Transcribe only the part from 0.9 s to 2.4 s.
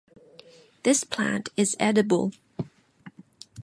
plant is edible.